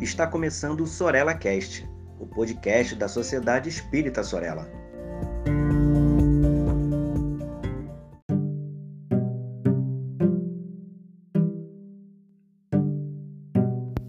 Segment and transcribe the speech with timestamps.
[0.00, 1.84] Está começando o Sorella Cast,
[2.20, 4.70] o podcast da Sociedade Espírita Sorella.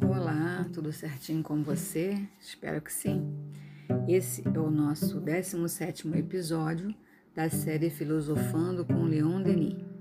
[0.07, 2.21] Olá, tudo certinho com você?
[2.39, 3.27] Espero que sim.
[4.07, 6.93] Esse é o nosso 17º episódio
[7.35, 9.98] da série Filosofando com Leon Denis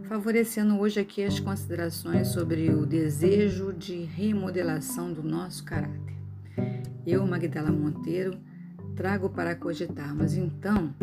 [0.00, 6.16] favorecendo hoje aqui as considerações sobre o desejo de remodelação do nosso caráter.
[7.06, 8.38] Eu, Magdala Monteiro,
[8.96, 10.94] trago para cogitarmos então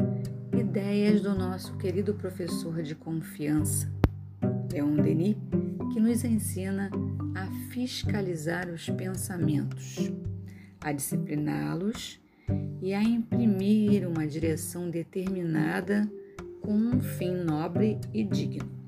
[0.57, 3.91] ideias do nosso querido professor de confiança,
[4.71, 5.37] Leon Denis,
[5.93, 6.89] que nos ensina
[7.35, 10.11] a fiscalizar os pensamentos,
[10.81, 12.19] a discipliná-los
[12.81, 16.09] e a imprimir uma direção determinada
[16.61, 18.78] com um fim nobre e digno.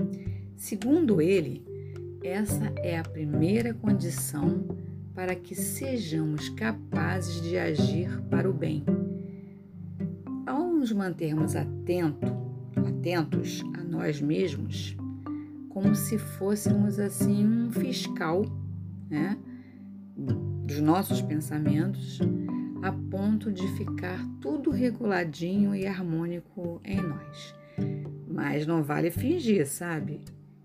[0.61, 1.65] Segundo ele,
[2.23, 4.63] essa é a primeira condição
[5.11, 8.85] para que sejamos capazes de agir para o bem.
[10.45, 12.27] Ao nos mantermos atento,
[12.77, 14.95] atentos a nós mesmos,
[15.68, 18.46] como se fôssemos assim um fiscal
[19.09, 19.40] né,
[20.15, 22.20] dos nossos pensamentos,
[22.84, 27.55] a ponto de ficar tudo reguladinho e harmônico em nós.
[28.27, 30.21] Mas não vale fingir, sabe?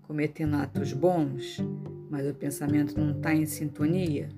[0.07, 1.57] Cometendo atos bons,
[2.09, 4.29] mas o pensamento não está em sintonia,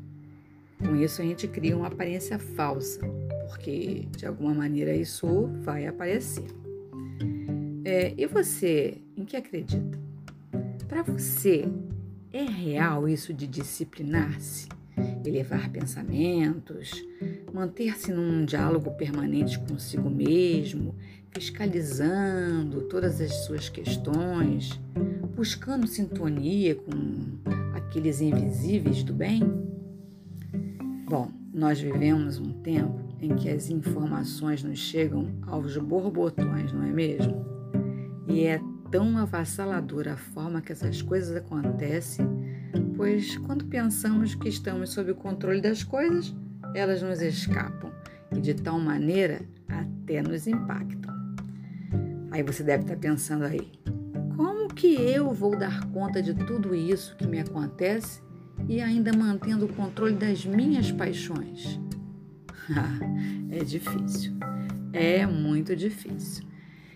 [0.79, 3.01] com isso a gente cria uma aparência falsa,
[3.47, 6.47] porque de alguma maneira isso vai aparecer.
[7.83, 9.99] É, e você, em que acredita?
[10.87, 11.65] Para você,
[12.31, 14.69] é real isso de disciplinar-se,
[15.25, 16.91] elevar pensamentos,
[17.53, 20.95] manter-se num diálogo permanente consigo mesmo,
[21.31, 24.79] fiscalizando todas as suas questões?
[25.39, 26.91] buscando sintonia com
[27.73, 29.41] aqueles invisíveis do bem?
[31.07, 36.91] Bom, nós vivemos um tempo em que as informações nos chegam aos borbotões, não é
[36.91, 37.45] mesmo?
[38.27, 38.59] E é
[38.91, 42.27] tão avassaladora a forma que essas coisas acontecem,
[42.97, 46.35] pois quando pensamos que estamos sob o controle das coisas,
[46.75, 47.93] elas nos escapam
[48.35, 51.08] e de tal maneira até nos impactam.
[52.39, 53.69] Aí você deve estar pensando aí,
[54.79, 58.21] que eu vou dar conta de tudo isso que me acontece
[58.65, 61.77] e ainda mantendo o controle das minhas paixões?
[63.51, 64.37] é difícil.
[64.93, 66.45] É muito difícil.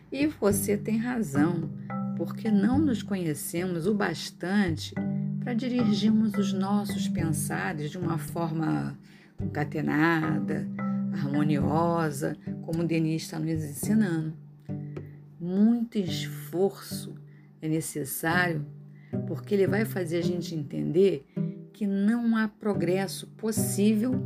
[0.10, 1.70] E você tem razão,
[2.16, 4.96] porque não nos conhecemos o bastante
[5.42, 8.98] para dirigirmos os nossos pensares de uma forma
[9.38, 10.66] concatenada,
[11.12, 14.43] harmoniosa, como o Denis está nos ensinando.
[15.54, 17.14] Muito esforço
[17.62, 18.66] é necessário
[19.28, 21.28] porque ele vai fazer a gente entender
[21.72, 24.20] que não há progresso possível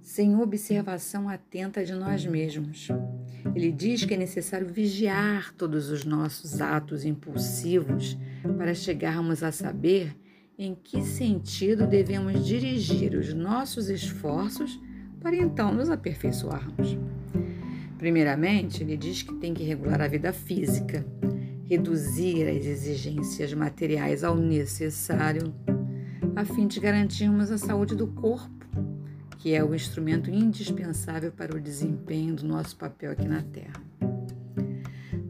[0.00, 2.88] sem observação atenta de nós mesmos.
[3.54, 8.18] Ele diz que é necessário vigiar todos os nossos atos impulsivos
[8.58, 10.16] para chegarmos a saber
[10.58, 14.80] em que sentido devemos dirigir os nossos esforços
[15.20, 16.98] para então nos aperfeiçoarmos.
[18.02, 21.06] Primeiramente, ele diz que tem que regular a vida física,
[21.66, 25.54] reduzir as exigências materiais ao necessário,
[26.34, 28.66] a fim de garantirmos a saúde do corpo,
[29.38, 33.80] que é o instrumento indispensável para o desempenho do nosso papel aqui na Terra.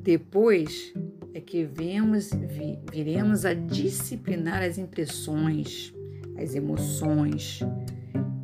[0.03, 0.95] Depois
[1.35, 5.93] é que vemos, vi, viremos a disciplinar as impressões,
[6.39, 7.61] as emoções,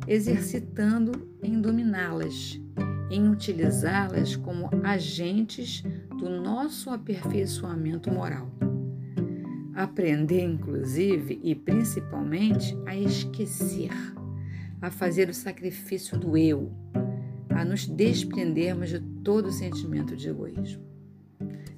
[0.07, 2.61] exercitando em dominá-las
[3.09, 5.83] em utilizá-las como agentes
[6.17, 8.51] do nosso aperfeiçoamento moral.
[9.73, 13.91] Aprender, inclusive e principalmente, a esquecer,
[14.81, 16.71] a fazer o sacrifício do eu,
[17.49, 20.83] a nos desprendermos de todo sentimento de egoísmo.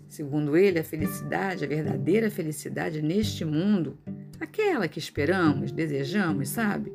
[0.08, 3.97] Segundo ele, a felicidade, a verdadeira felicidade neste mundo,
[4.40, 6.91] aquela que esperamos, desejamos, sabe,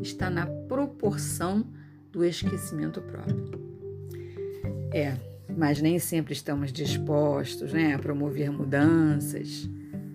[0.00, 1.66] está na proporção
[2.10, 3.63] do esquecimento próprio.
[4.94, 5.16] É,
[5.56, 9.68] mas nem sempre estamos dispostos né, a promover mudanças,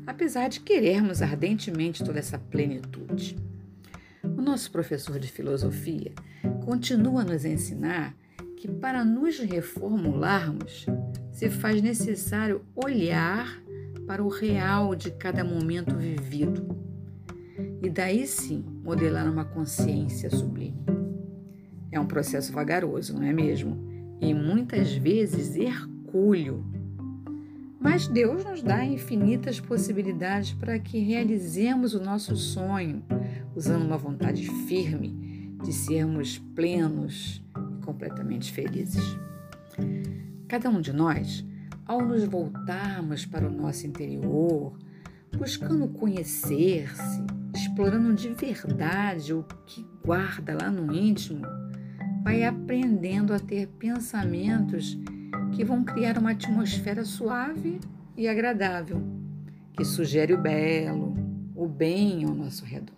[0.08, 3.36] apesar de querermos ardentemente toda essa plenitude.
[4.24, 6.14] O nosso professor de filosofia
[6.64, 8.16] continua a nos ensinar
[8.56, 10.86] que para nos reformularmos
[11.30, 13.62] se faz necessário olhar
[14.08, 16.74] para o real de cada momento vivido
[17.84, 20.86] e daí sim modelar uma consciência sublime.
[21.92, 23.89] É um processo vagaroso, não é mesmo?
[24.22, 26.64] E muitas vezes hercúleo.
[27.80, 33.02] Mas Deus nos dá infinitas possibilidades para que realizemos o nosso sonho,
[33.56, 39.18] usando uma vontade firme de sermos plenos e completamente felizes.
[40.48, 41.46] Cada um de nós,
[41.86, 44.78] ao nos voltarmos para o nosso interior,
[45.38, 47.24] buscando conhecer-se,
[47.56, 51.46] explorando de verdade o que guarda lá no íntimo,
[52.30, 54.96] vai aprendendo a ter pensamentos
[55.56, 57.80] que vão criar uma atmosfera suave
[58.16, 59.02] e agradável,
[59.74, 61.16] que sugere o belo,
[61.56, 62.94] o bem ao nosso redor.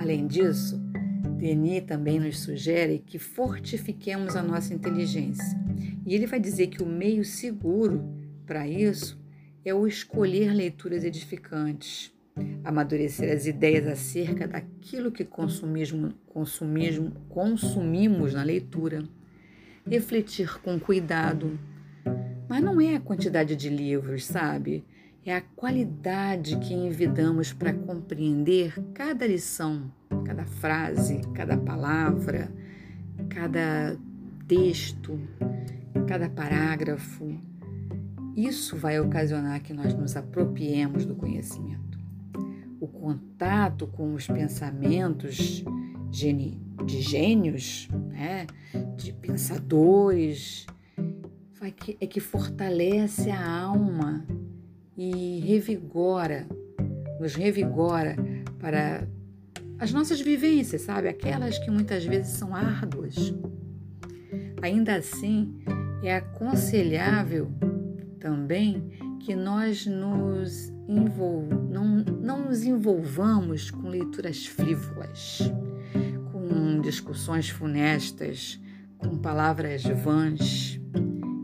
[0.00, 0.78] Além disso,
[1.36, 5.60] Denis também nos sugere que fortifiquemos a nossa inteligência.
[6.06, 8.02] E ele vai dizer que o meio seguro
[8.46, 9.22] para isso
[9.62, 12.10] é o escolher leituras edificantes,
[12.64, 19.04] amadurecer as ideias acerca daquilo que consumimos, consumimos, consumimos na leitura,
[19.86, 21.58] refletir com cuidado.
[22.48, 24.84] Mas não é a quantidade de livros, sabe?
[25.24, 29.92] É a qualidade que envidamos para compreender cada lição,
[30.24, 32.50] cada frase, cada palavra,
[33.28, 33.96] cada
[34.48, 35.18] texto,
[36.08, 37.38] cada parágrafo.
[38.34, 42.01] Isso vai ocasionar que nós nos apropriemos do conhecimento
[42.82, 45.62] o contato com os pensamentos
[46.10, 48.44] de gênios, né?
[48.96, 50.66] de pensadores,
[52.00, 54.26] é que fortalece a alma
[54.96, 56.48] e revigora,
[57.20, 58.16] nos revigora
[58.58, 59.06] para
[59.78, 61.06] as nossas vivências, sabe?
[61.06, 63.32] Aquelas que muitas vezes são árduas.
[64.60, 65.54] Ainda assim,
[66.02, 67.48] é aconselhável
[68.18, 68.90] também
[69.24, 71.46] que nós nos envol...
[71.70, 75.38] não, não nos envolvamos com leituras frívolas,
[76.32, 78.60] com discussões funestas,
[78.98, 80.80] com palavras vãs.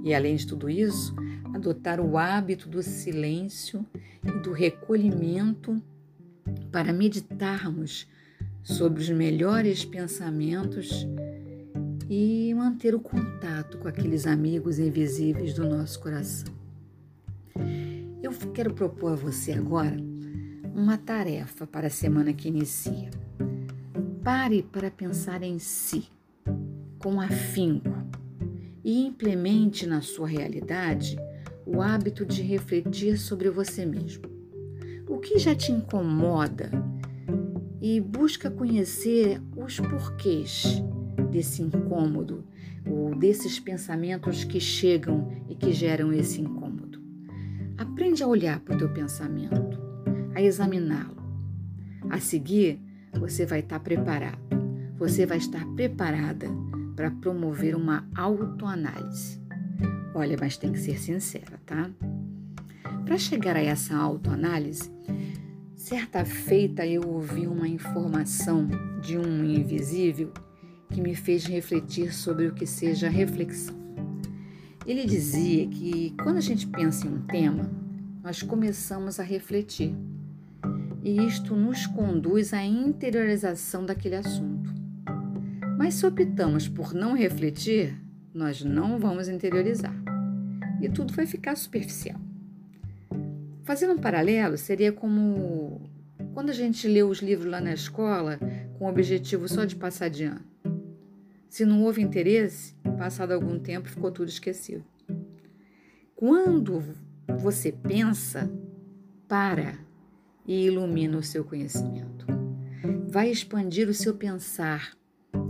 [0.02, 1.14] E além de tudo isso,
[1.54, 3.86] adotar o hábito do silêncio
[4.24, 5.80] e do recolhimento
[6.72, 8.08] para meditarmos
[8.62, 11.06] sobre os melhores pensamentos
[12.10, 16.67] e manter o contato com aqueles amigos invisíveis do nosso coração.
[18.22, 19.96] Eu quero propor a você agora
[20.74, 23.10] uma tarefa para a semana que inicia.
[24.22, 26.08] Pare para pensar em si,
[27.00, 27.90] com afinco,
[28.84, 31.18] e implemente na sua realidade
[31.66, 34.24] o hábito de refletir sobre você mesmo.
[35.08, 36.70] O que já te incomoda
[37.80, 40.80] e busca conhecer os porquês
[41.30, 42.44] desse incômodo
[42.86, 46.77] ou desses pensamentos que chegam e que geram esse incômodo.
[47.78, 49.78] Aprende a olhar para o teu pensamento,
[50.34, 51.16] a examiná-lo.
[52.10, 52.80] A seguir,
[53.12, 54.38] você vai estar preparado.
[54.98, 56.48] Você vai estar preparada
[56.96, 59.40] para promover uma autoanálise.
[60.12, 61.88] Olha, mas tem que ser sincera, tá?
[63.04, 64.90] Para chegar a essa autoanálise,
[65.76, 68.66] certa feita eu ouvi uma informação
[69.00, 70.32] de um invisível
[70.90, 73.77] que me fez refletir sobre o que seja reflexão.
[74.88, 77.70] Ele dizia que quando a gente pensa em um tema,
[78.22, 79.94] nós começamos a refletir.
[81.04, 84.72] E isto nos conduz à interiorização daquele assunto.
[85.76, 88.00] Mas se optamos por não refletir,
[88.32, 89.94] nós não vamos interiorizar.
[90.80, 92.18] E tudo vai ficar superficial.
[93.64, 95.82] Fazendo um paralelo, seria como
[96.32, 98.40] quando a gente lê os livros lá na escola
[98.78, 100.46] com o objetivo só de passar de ano.
[101.46, 104.84] Se não houve interesse, passado algum tempo ficou tudo esquecido.
[106.14, 106.82] Quando
[107.38, 108.50] você pensa,
[109.28, 109.78] para
[110.46, 112.26] e ilumina o seu conhecimento.
[113.06, 114.96] Vai expandir o seu pensar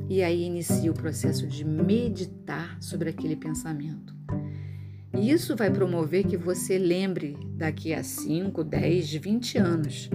[0.08, 4.16] e aí inicia o processo de meditar sobre aquele pensamento.
[5.14, 10.10] E isso vai promover que você lembre daqui a 5, 10, 20 anos,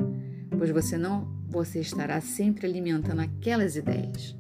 [0.58, 4.36] pois você não você estará sempre alimentando aquelas ideias.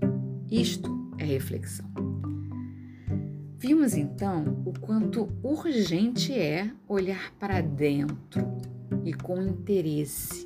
[0.49, 2.02] Isto é reflexão.
[3.63, 8.45] Vimos então o quanto urgente é olhar para dentro
[9.05, 10.45] e com interesse,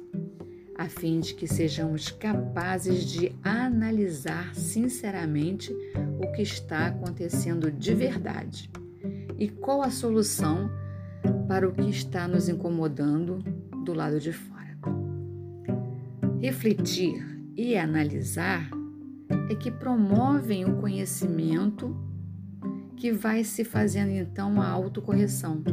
[0.77, 5.75] a fim de que sejamos capazes de analisar sinceramente
[6.23, 8.69] o que está acontecendo de verdade
[9.35, 10.69] e qual a solução
[11.47, 13.39] para o que está nos incomodando
[13.83, 14.77] do lado de fora.
[16.39, 18.69] Refletir e analisar
[19.49, 22.05] é que promovem o conhecimento
[22.97, 25.63] que vai se fazendo então a autocorreção.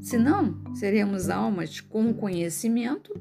[0.00, 3.14] Senão, seremos almas com conhecimento,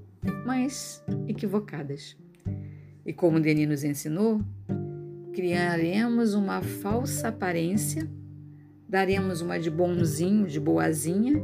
[0.45, 2.17] mas equivocadas.
[3.05, 4.41] E como Denis nos ensinou,
[5.31, 8.09] criaremos uma falsa aparência,
[8.89, 11.41] daremos uma de bonzinho, de boazinha,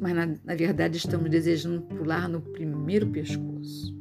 [0.00, 3.99] mas na, na verdade estamos desejando pular no primeiro pescoço.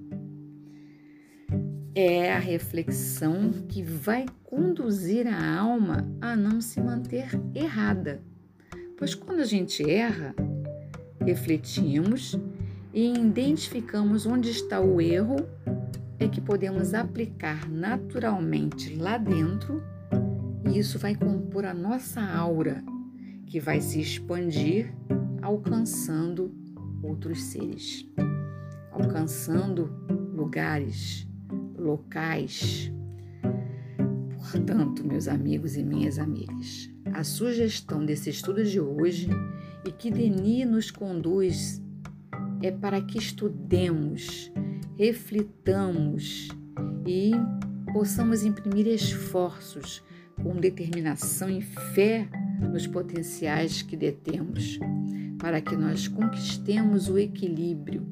[1.96, 8.22] É a reflexão que vai conduzir a alma a não se manter errada.
[8.98, 10.36] Pois quando a gente erra,
[11.26, 12.40] refletimos
[12.94, 15.38] e identificamos onde está o erro,
[16.20, 19.82] é que podemos aplicar naturalmente lá dentro
[20.70, 22.84] e isso vai compor a nossa aura,
[23.46, 24.94] que vai se expandir
[25.42, 26.54] alcançando
[27.02, 28.06] outros seres,
[28.92, 29.90] alcançando
[30.34, 31.29] lugares,
[31.80, 32.92] locais.
[34.38, 39.30] Portanto, meus amigos e minhas amigas, a sugestão desse estudo de hoje
[39.86, 41.82] e que Denis nos conduz
[42.62, 44.52] é para que estudemos,
[44.98, 46.50] reflitamos
[47.06, 47.32] e
[47.94, 50.04] possamos imprimir esforços
[50.42, 52.28] com determinação e fé
[52.72, 54.80] nos potenciais que detemos,
[55.38, 58.06] para que nós conquistemos o equilíbrio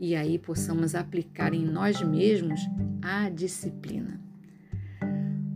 [0.00, 2.60] e aí possamos aplicar em nós mesmos
[3.02, 4.20] a disciplina.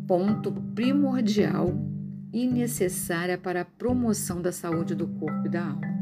[0.07, 1.73] Ponto primordial
[2.33, 5.93] e necessária para a promoção da saúde do corpo e da alma.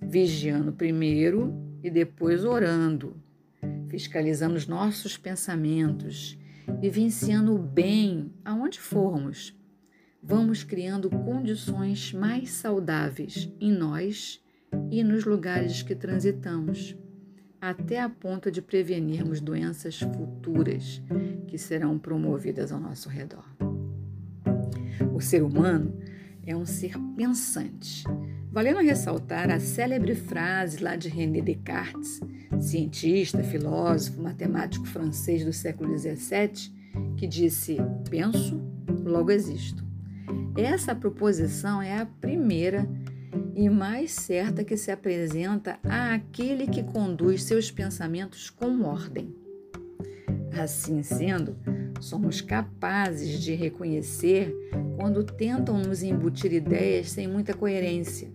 [0.00, 3.16] Vigiando primeiro e depois orando,
[3.88, 6.38] fiscalizando os nossos pensamentos,
[6.80, 9.56] vivenciando o bem aonde formos.
[10.22, 14.42] Vamos criando condições mais saudáveis em nós
[14.90, 16.96] e nos lugares que transitamos
[17.60, 21.02] até a ponto de prevenirmos doenças futuras
[21.46, 23.44] que serão promovidas ao nosso redor.
[25.14, 25.92] O ser humano
[26.46, 28.04] é um ser pensante.
[28.50, 32.20] Valendo ressaltar a célebre frase lá de René Descartes,
[32.60, 36.72] cientista, filósofo, matemático francês do século XVII,
[37.16, 37.76] que disse:
[38.08, 38.60] Penso,
[39.04, 39.84] logo existo.
[40.56, 42.88] Essa proposição é a primeira
[43.58, 49.34] e mais certa que se apresenta àquele que conduz seus pensamentos com ordem.
[50.56, 51.56] Assim sendo,
[52.00, 54.54] somos capazes de reconhecer
[54.94, 58.30] quando tentam nos embutir ideias sem muita coerência.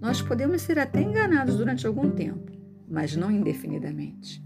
[0.00, 2.50] Nós podemos ser até enganados durante algum tempo,
[2.90, 4.44] mas não indefinidamente.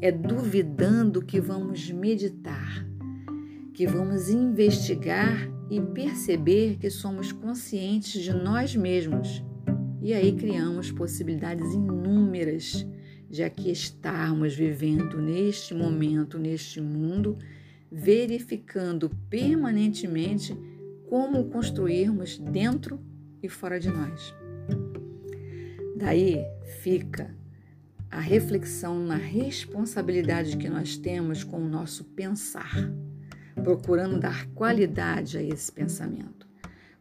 [0.00, 2.86] É duvidando que vamos meditar,
[3.74, 9.42] que vamos investigar e perceber que somos conscientes de nós mesmos.
[10.00, 12.86] E aí criamos possibilidades inúmeras
[13.28, 17.36] de aqui estarmos vivendo neste momento, neste mundo,
[17.90, 20.56] verificando permanentemente
[21.08, 23.00] como construirmos dentro
[23.42, 24.34] e fora de nós.
[25.96, 26.44] Daí
[26.82, 27.34] fica
[28.10, 32.92] a reflexão na responsabilidade que nós temos com o nosso pensar
[33.62, 36.46] procurando dar qualidade a esse pensamento.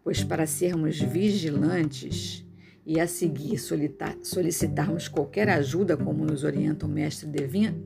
[0.04, 2.46] Pois para sermos vigilantes
[2.86, 7.30] e a seguir solicitarmos qualquer ajuda, como nos orienta o Mestre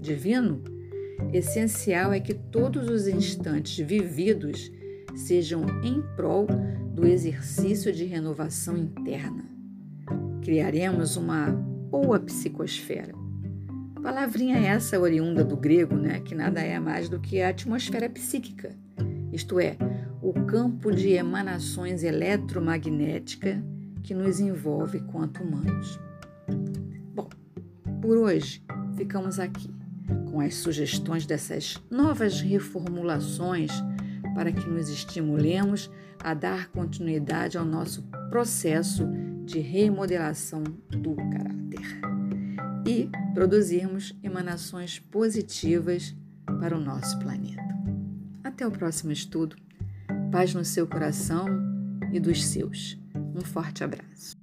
[0.01, 0.61] Divino,
[1.31, 4.71] essencial é que todos os instantes vividos
[5.15, 6.47] sejam em prol
[6.93, 9.49] do exercício de renovação interna.
[10.43, 13.13] Criaremos uma boa psicosfera
[14.01, 18.73] Palavrinha essa oriunda do grego, né, que nada é mais do que a atmosfera psíquica,
[19.31, 19.75] isto é,
[20.21, 23.61] o campo de emanações eletromagnética
[24.01, 25.99] que nos envolve quanto humanos.
[27.13, 27.29] Bom,
[28.01, 28.63] por hoje
[28.95, 29.69] ficamos aqui
[30.31, 33.71] com as sugestões dessas novas reformulações
[34.33, 35.91] para que nos estimulemos
[36.23, 39.05] a dar continuidade ao nosso processo
[39.45, 41.58] de remodelação do caráter
[42.89, 46.15] e produzirmos emanações positivas
[46.59, 47.61] para o nosso planeta.
[48.43, 49.55] Até o próximo estudo.
[50.31, 51.45] Paz no seu coração
[52.11, 52.97] e dos seus.
[53.35, 54.35] Um forte abraço.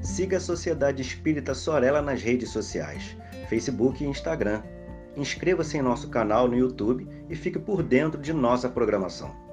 [0.00, 3.14] Siga a Sociedade Espírita Sorella nas redes sociais,
[3.50, 4.62] Facebook e Instagram.
[5.14, 9.45] Inscreva-se em nosso canal no YouTube e fique por dentro de nossa programação.